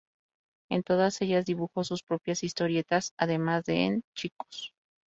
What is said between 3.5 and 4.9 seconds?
de en "Chicos".